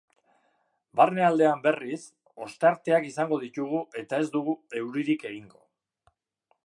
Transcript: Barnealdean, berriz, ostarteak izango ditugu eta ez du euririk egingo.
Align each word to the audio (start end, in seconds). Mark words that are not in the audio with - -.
Barnealdean, 1.01 1.59
berriz, 1.65 1.99
ostarteak 2.45 3.07
izango 3.11 3.39
ditugu 3.45 3.83
eta 4.03 4.23
ez 4.25 4.27
du 4.39 4.43
euririk 4.81 5.29
egingo. 5.35 5.67